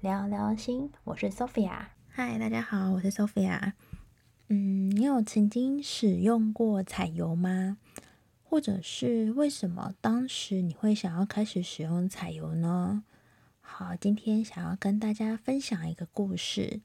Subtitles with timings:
[0.00, 1.86] 聊聊心，我是 Sophia。
[2.08, 3.72] 嗨，大家好，我是 Sophia。
[4.48, 7.78] 嗯，你有曾经使用过彩油吗？
[8.42, 13.04] 或者是为什么当时你会想要开始使用彩油呢？
[13.60, 16.80] 好，今天想要跟大家分享一个故事。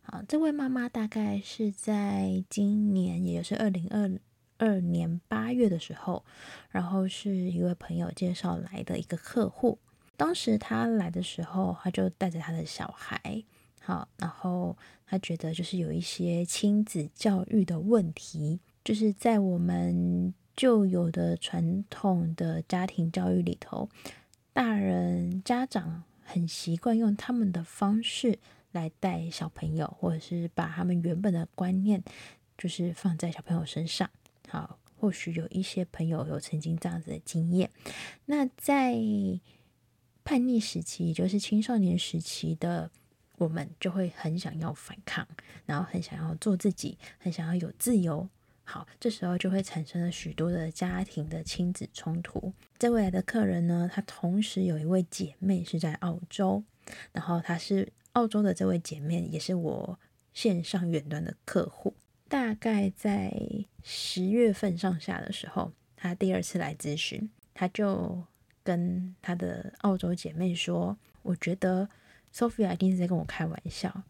[0.00, 4.10] 好，这位妈妈大概是在今年，也就是二零二
[4.56, 6.24] 二年八月的时候，
[6.70, 9.78] 然后是一位朋友介绍来的一个客户。
[10.20, 13.42] 当时他来的时候，他就带着他的小孩。
[13.80, 23.88] 好，然后他觉得就是有一些亲子教育的问题，就是在我们旧有的传统的家庭教育里头，
[24.52, 28.38] 大人家长很习惯用他们的方式
[28.72, 32.04] 来带小朋友，或者是把他们原本的观念
[32.58, 34.10] 就是放在小朋友身上。
[34.50, 37.70] 好，或许有一些朋友有曾经这样子的经验。
[38.26, 38.94] 那在
[40.24, 42.90] 叛逆时期，也就是青少年时期的。
[43.38, 45.26] 我们就会很想要反抗，
[45.64, 48.28] 然后很想要做自己，很想要有自由。
[48.64, 52.52] 好，这时候就会产生了许多的家庭的亲子冲突。
[52.78, 56.62] 这位来的客人呢，他同时有一位姐妹是在澳洲，
[57.12, 59.98] 然后她是澳洲的这位姐妹，也是我
[60.34, 61.94] 线上远端的客户。
[62.28, 63.34] 大概在
[63.82, 68.22] 十月份上下的时候，她第二次来咨询，她就
[68.62, 71.88] 跟他的澳洲姐妹说：“我觉得。”
[72.32, 74.04] Sophia 一定是在跟我开玩笑，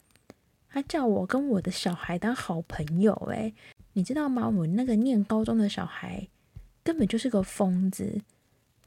[0.68, 3.54] 她叫我跟我的小孩当好朋友，诶，
[3.94, 4.46] 你知道吗？
[4.46, 6.28] 我那个念高中的小孩
[6.84, 8.20] 根本就是个疯子，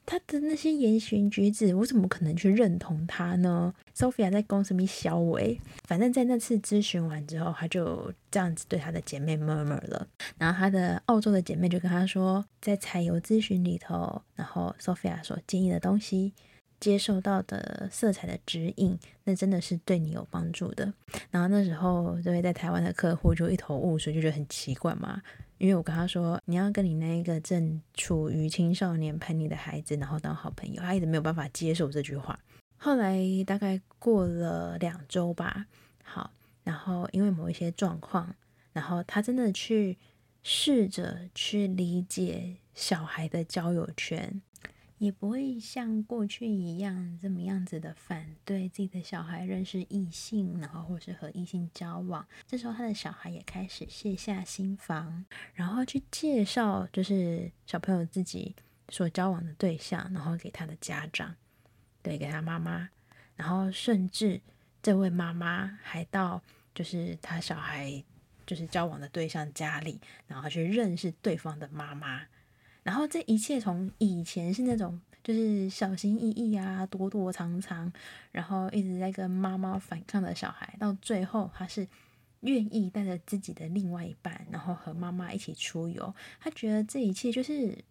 [0.06, 16.34] 他的那些言行举止，我怎么可能去认同他呢？Sophia 在公司里小伟，反正在那次咨询完之后，他就这样子对他的姐妹 murmur 了，然后他的澳洲的姐妹就跟他说，在彩油咨询里头，然后 Sophia 所建议的东西。
[16.80, 20.92] 接受到的色彩的指引，那真的是对你有帮助的。
[21.32, 25.22] 然后那时候，这位在台湾的客户就一头雾水，就觉得很奇怪嘛。
[25.64, 32.38] 因为我跟他说，你要跟你那一个正处于青少年叛逆的孩子，然后当好朋友，他一直没有办法接受这句话。
[32.76, 35.68] 后来大概过了两周吧，
[36.04, 36.32] 好，
[36.66, 38.36] 然后因为某一些状况，
[38.74, 39.98] 然后他真的去
[40.44, 44.42] 试着去理解小孩的交友圈。
[45.04, 52.26] 也不会像过去一样这么样子的反对自己的小孩认识异性，然后或是和异性交往。
[52.48, 55.26] 这时候他的小孩也开始卸下心防，
[55.56, 58.56] 然后去介绍就是小朋友自己
[58.88, 61.36] 所交往的对象，然后给他的家长，
[62.02, 62.88] 对，给他妈妈，
[63.36, 64.40] 然后甚至
[64.82, 66.42] 这位妈妈还到
[66.74, 68.02] 就是他小孩
[68.46, 72.22] 就是交往的对象家里，然后去认识对方的妈妈。
[72.84, 77.92] 然后这一切从以前是那种就是小心翼翼啊、躲躲藏藏，
[78.32, 81.88] 然后一直在跟妈妈反抗的小孩，到最后他是
[82.42, 86.14] 愿意带着自己的另外一半，然后和妈妈一起出游。
[86.42, 87.84] 他觉得这一切就是，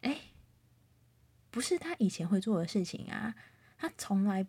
[0.00, 0.16] 哎，
[1.50, 3.34] 不是他以前会做的事情啊，
[3.76, 4.46] 他从来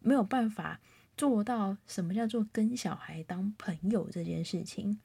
[0.00, 0.80] 没有办法
[1.14, 4.98] 做到什么叫做跟小孩当朋友这件事情。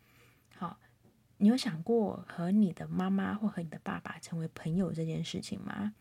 [1.41, 5.93] 你有想过和你的妈妈或和你的爸爸成为朋友这件事情吗？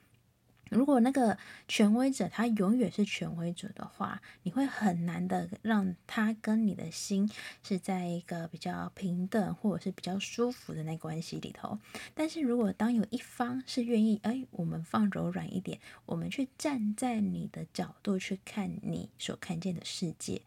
[0.68, 7.28] 如果那个权威者他永远是权威者的话，你会很难的让他跟你的心
[7.62, 11.78] 是在一个比较平等或者是比较舒服的那关系里头。
[12.14, 20.42] 但是如果当有一方是愿意，哎，我们放柔软一点，我们去站在你的角度去看你所看见的世界，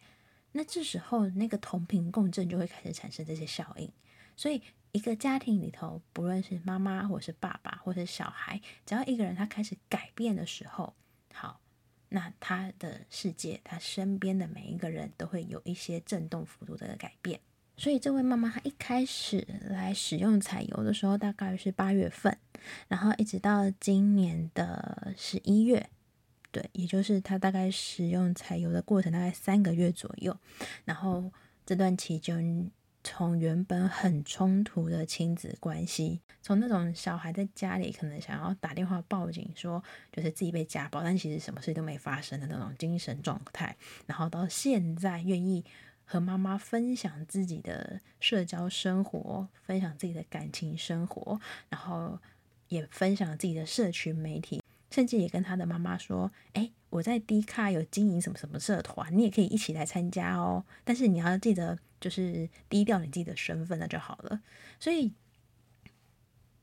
[0.52, 3.90] 那这时候那个同频共振就会开始产生这些效应，
[4.36, 4.62] 所以。
[4.94, 10.94] 一个家庭里头，不论是妈妈，或是爸爸，或是小孩，只要一个人他开始改变的时候，
[11.32, 11.60] 好，
[12.10, 17.40] 那他的世界，他身边的每一个人都会有一些震动幅度的改变。
[17.76, 22.38] 所以这位妈妈她一开始来使用彩油的时候，大概是八月份，
[22.86, 25.90] 然后一直到今年的十一月，
[26.52, 30.38] 对，也就是她大概使用彩油的过程大概三个月左右，
[30.84, 31.32] 然后
[31.66, 32.70] 这段期间。
[33.04, 39.80] 从原本很冲突的亲子关系，从那种小孩在家里可能想要打电话报警说
[40.10, 45.62] 就是自己被家暴，但其实什么事都没发生的那种精神状态，然后到现在愿意
[46.06, 52.18] 和妈妈分享自己的社交生活，分享自己的感情生活，然后
[52.68, 54.62] 也分享自己的社群媒体。
[54.90, 60.64] 甚至也跟他的妈妈说：“诶，我在 D 卡有经营什么什么社团，你也可以一起来参加哦。
[60.84, 64.42] 但是你要记得，就是低调你自己的身份，那就好了。
[64.78, 65.14] 所以，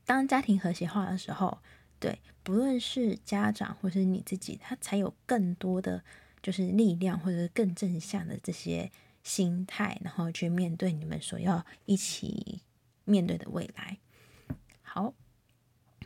[0.06, 1.58] 当家庭和谐化的时候，
[1.98, 6.04] 对，不论是家长或是你自己，他才有更多的
[6.40, 8.92] 就是力量或者是更正向的这些
[9.24, 12.60] 心态，然后去面对你们所要一起
[13.04, 13.98] 面对的未来。
[14.82, 15.12] 好，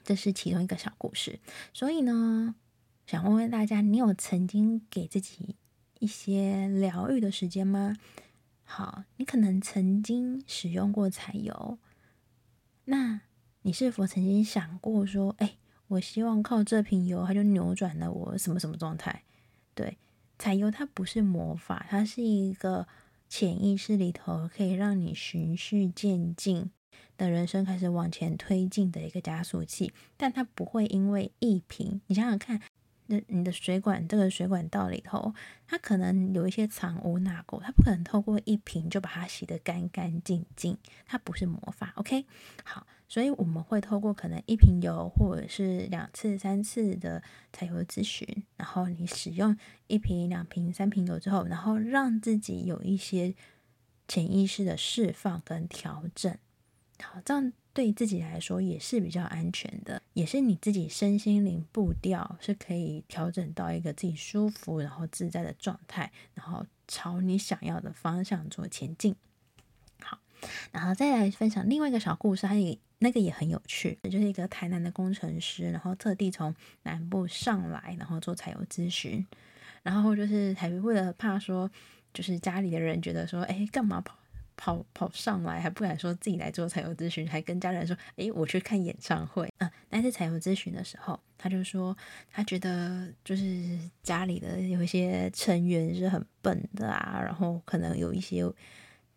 [0.03, 1.41] 这是其中一个小故事。
[1.75, 2.55] 所以呢，
[3.07, 5.57] 想问问大家，你有曾经给自己
[5.99, 7.99] 一些疗愈的时间吗？
[8.69, 11.79] 好，你可能曾经使用过彩油，
[12.87, 13.21] 那
[13.63, 19.23] 你是否曾经想过说，哎，我希望靠这瓶油，它就扭转了我什么什么状态？
[19.73, 19.97] 对，
[20.37, 22.89] 彩油它不是魔法，它是一个
[23.29, 26.73] 潜意识里头可以让你循序渐进
[27.17, 32.61] 的人生开始往前推进的一个加速器，但它不会因为一瓶，你想想看。
[33.07, 35.35] 那你的水管这个水管道里头，
[35.67, 42.27] 它可能有一些藏污纳垢，它不可能透过一瓶就把它洗得干干净净，它不是魔法，OK？
[42.65, 47.23] 好，所以我们会透过可能一瓶油或者是两次、三次的
[47.53, 48.27] 彩油咨询，
[48.57, 49.57] 然后你使用
[49.87, 53.35] 一瓶、两瓶、三瓶油之后，然后让自己有一些
[54.09, 56.37] 潜意识的释放跟调整，
[57.01, 57.53] 好，这样。
[57.77, 69.15] 对自己来说也是比较安全的，也是你自己身心灵步调是可以调整到一个自己舒服然后自在的状态，然后朝你想要的方向做前进。
[70.01, 70.19] 好，
[70.73, 79.27] 然后再来分享另外一个小故事，它也那个也很有趣，就是一个台南的工程师，然后特地从南部上来，然后做彩油咨询，
[79.83, 81.71] 然后就是还为了怕说，
[82.15, 84.17] 就是家里的人觉得说，哎，干嘛跑？
[84.57, 91.97] 跑跑上来还不敢说自己来做财务咨询，还跟家人说：“诶，我去看演唱会。”啊，那次财务咨询的时候，他就说
[92.31, 98.45] 他觉得就是家里的有一些成员是很笨的啊，然后可能有一些。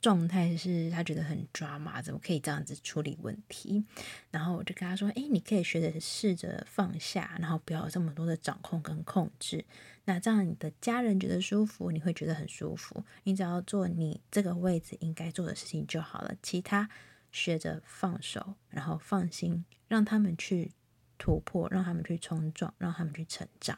[0.02, 3.84] 状态是他觉得很抓马，怎么可以这样子处理问题？
[4.32, 9.66] 然后我就跟他说：“诶，你可以学着试着放下，然后不要有这么多的掌控跟控制。
[10.06, 13.04] 那这样你的家人觉得舒服，你会觉得很舒服。
[13.24, 16.34] 你只要做你这个位置应该做的事情就好了。
[16.42, 16.90] 其他
[17.32, 20.72] 学着放手，然后放心，让他们去
[21.18, 23.78] 突破，让他们去冲撞，让他们去成长。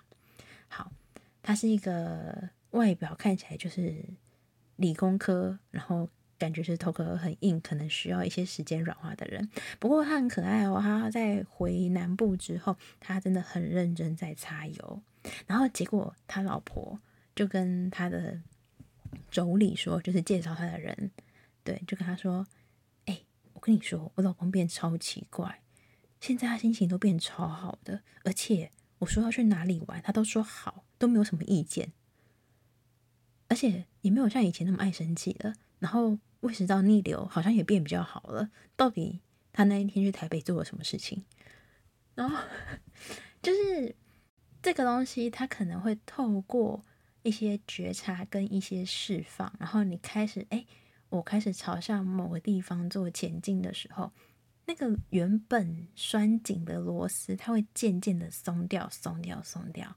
[0.68, 0.92] 好，
[1.42, 4.06] 他是一个外表看起来就是。”
[4.82, 9.48] 理工科，然后感觉是头壳很硬，可能需要一些时间软化的人。
[9.80, 15.02] 不过他很可爱哦，他在回南部之后，他真的很认真在擦油。
[15.46, 17.00] 然后结果他老婆
[17.36, 18.42] 就跟他的
[19.32, 21.12] 妯娌说，就是介绍他的人，
[21.64, 22.48] 对，就跟他说
[23.06, 23.22] ：“哎，
[23.54, 25.62] 我跟你说，我老公变超奇怪，
[26.20, 31.94] 现在他心情都变超好的，而且我说要去哪里玩，他都说好，都没有什么意见。”
[33.52, 38.50] 而且也没有像以前那么爱生气了，然后胃食道逆流好像也变比较好了。
[38.78, 39.20] 到底
[39.52, 41.22] 他那一天去台北做了什么事情？
[42.16, 42.42] 然后
[43.42, 43.94] 就是
[44.62, 46.82] 这个东西，它可能会透过
[47.24, 50.66] 一些觉察跟一些释放，然后你开始哎，
[51.10, 54.14] 我开始朝向某个地方做前进的时候，
[54.66, 59.94] 那个原本拴紧的螺丝，它会渐渐的松掉、松掉、松掉。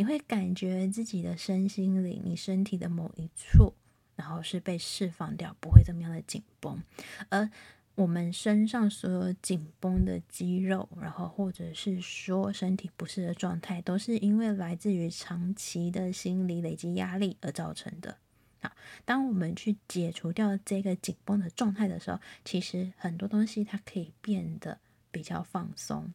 [0.00, 3.74] 你会感觉自己的身心灵，你身体的某一处，
[4.16, 6.82] 然后是被释放掉，不会这么样的紧绷。
[7.28, 7.50] 而
[7.96, 18.16] 我们身上所有紧绷的肌肉，然后或者是说身体不适的状态，都是因为来自于长期的心理累积压力而造成的。
[18.62, 18.72] 好，
[19.04, 24.78] 当我们去解除掉这个紧绷的状态的时候，其实很多东西它可以变得
[25.10, 26.10] 比较放松。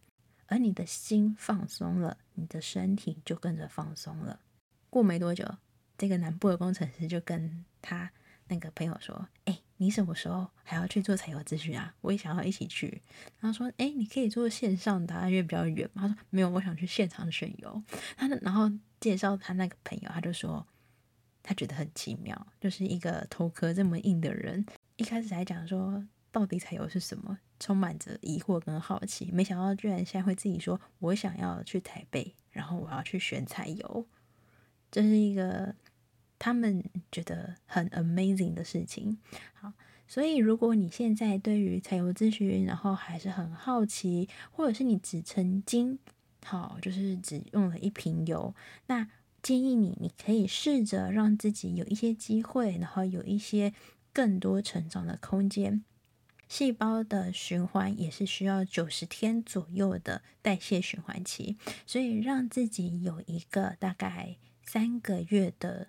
[0.48, 4.40] 而你的心放松了，你的身体就跟着放松了。
[4.90, 5.46] 过没多久，
[5.98, 8.12] 这个南部的工程师就跟他
[8.48, 11.96] 那个朋友说：“哎，你什么时候还要去做采油咨询啊？
[12.02, 13.02] 我也想要一起去。”
[13.42, 17.84] 然后说：“哎，你可以做线上的，因为比较远嘛。”他说：“没有，我想去现场选油。”
[18.16, 20.66] 他然后介绍他那个朋友，他就说
[21.42, 24.66] 他觉得很奇妙，就是一个头壳这么硬的人，
[24.98, 26.06] 一开始还讲说。
[26.36, 27.40] 到底彩油是什么？
[27.62, 34.06] 充满着疑惑跟好奇，没想到居然现在会自己说：“我想要去台北，然后我要去选彩油。”
[34.92, 35.74] 这是一个
[36.38, 39.18] 他们觉得很 amazing 的事情。
[39.54, 39.72] 好，
[40.10, 45.98] 所以如果你现在对于彩油咨询，然后还是很好奇，或者是你只曾经
[46.44, 48.54] 好，就是只用了一瓶油，
[48.88, 49.08] 那
[49.42, 53.74] 建议你，你可以试着让自己有一些机会，然后有一些
[54.12, 55.86] 更多成长的空间。
[56.48, 65.88] 细胞的循环也是需要九十天左右的代谢循环期，所以让自己有一个大概三个月的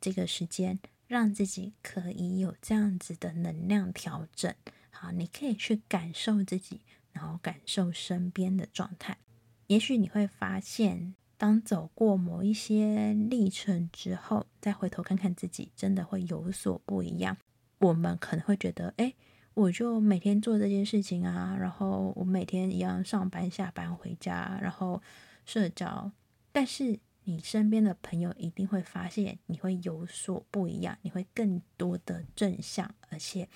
[0.00, 4.54] 这个时间，让自己可以有这样子的能量调整。
[4.90, 6.80] 好，你可以去感受自己，
[7.12, 9.18] 然后感受身边的状态。
[9.66, 17.36] 也许你会发现，当走过某一些历程之后，再回头看看自己，真的会有所不一样。
[17.78, 19.12] 我们可能会觉得，哎，
[19.56, 25.02] 我就每天做这件事情啊，然后我每天一样上班、下班、回家，然后
[25.46, 26.12] 社交。
[26.52, 33.48] 但是你身边的朋友一定会发现，你会有所不一样，你会更多的正向，而且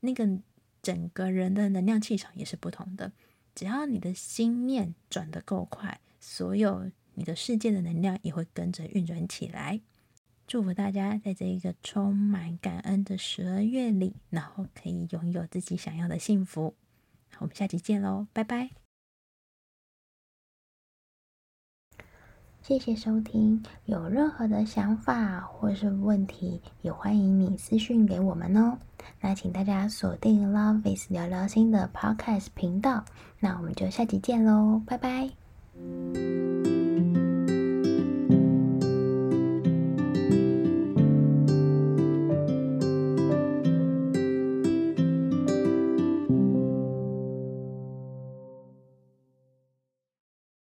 [0.00, 0.28] 那个
[0.82, 3.12] 整个人的能量气场也是不同的。
[3.54, 9.80] 只要你的心念转得够快，所有你的世界的能量也会跟着运转起来。
[10.50, 16.74] 祝福大家在这一个充满感恩的十二月里，然后可以拥有自己想要的幸福。
[17.38, 18.68] 我们下期见喽，拜拜！
[22.62, 28.76] 谢谢收听，有任何的想法或是问题，也欢迎你私讯给我们哦。
[29.20, 33.04] 那请大家锁定 Love is 聊聊心的 Podcast 频道，
[33.38, 35.30] 那我们就下期见喽，拜拜。